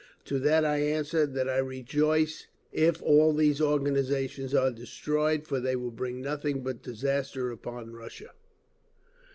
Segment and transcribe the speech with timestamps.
[0.25, 5.75] To that I answer that I rejoice if all these organisations are destroyed; for they
[5.75, 8.31] will bring nothing but disaster upon Russia….